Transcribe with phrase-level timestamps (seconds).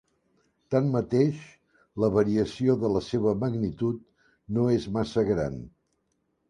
[0.75, 1.43] Tanmateix
[2.05, 4.01] la variació de la seva magnitud
[4.59, 5.63] no és massa gran.